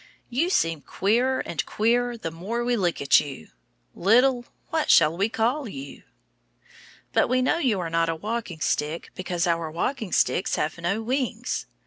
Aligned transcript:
You 0.31 0.49
seem 0.49 0.81
queerer 0.81 1.41
and 1.45 1.63
queerer 1.63 2.17
the 2.17 2.31
more 2.31 2.63
we 2.65 2.75
look 2.75 3.03
at 3.03 3.19
you, 3.19 3.49
little 3.93 4.45
what 4.71 4.89
shall 4.89 5.15
we 5.15 5.29
call 5.29 5.67
you. 5.69 6.01
But 7.13 7.29
we 7.29 7.43
know 7.43 7.59
you 7.59 7.79
are 7.79 7.89
not 7.91 8.09
a 8.09 8.15
walking 8.15 8.61
stick 8.61 9.11
because 9.13 9.45
our 9.45 9.69
walking 9.69 10.11
sticks 10.11 10.55
have 10.55 10.79
no 10.79 11.03
wings. 11.03 11.67